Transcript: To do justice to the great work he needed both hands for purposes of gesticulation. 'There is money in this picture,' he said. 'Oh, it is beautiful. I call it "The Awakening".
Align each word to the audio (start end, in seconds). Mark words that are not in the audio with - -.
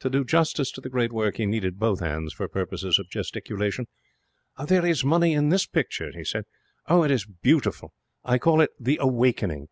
To 0.00 0.10
do 0.10 0.26
justice 0.26 0.70
to 0.72 0.82
the 0.82 0.90
great 0.90 1.10
work 1.10 1.38
he 1.38 1.46
needed 1.46 1.78
both 1.78 2.00
hands 2.00 2.34
for 2.34 2.46
purposes 2.48 2.98
of 2.98 3.08
gesticulation. 3.08 3.86
'There 4.62 4.84
is 4.84 5.06
money 5.06 5.32
in 5.32 5.48
this 5.48 5.64
picture,' 5.64 6.12
he 6.12 6.22
said. 6.22 6.44
'Oh, 6.88 7.02
it 7.02 7.10
is 7.10 7.24
beautiful. 7.24 7.94
I 8.22 8.36
call 8.36 8.60
it 8.60 8.72
"The 8.78 8.98
Awakening". 9.00 9.68